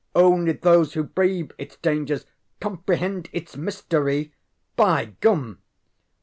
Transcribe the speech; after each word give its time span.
Only 0.15 0.53
those 0.53 0.93
who 0.95 1.03
brave 1.03 1.51
its 1.59 1.75
dangers 1.75 2.25
Comprehend 2.59 3.29
its 3.33 3.55
mystery. 3.55 4.33
ŌĆÖ 4.73 4.75
By 4.75 5.05
gum! 5.21 5.61